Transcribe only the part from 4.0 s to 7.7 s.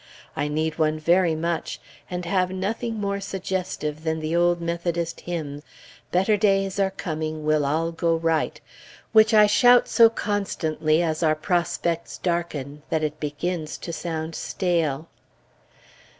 than the old Methodist hymn, "Better days are coming, we'll